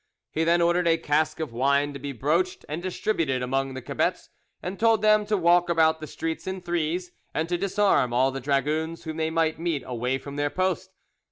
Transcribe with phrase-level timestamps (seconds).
[0.31, 4.29] He then ordered a cask of wine to be broached and distributed among the cebets,
[4.59, 8.39] and told them to walk about the streets in threes, and to disarm all the
[8.41, 10.89] dragoons whom they might meet away from their post.